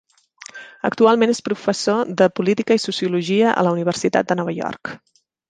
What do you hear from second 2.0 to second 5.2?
de política i sociologia a la Universitat de Nova York.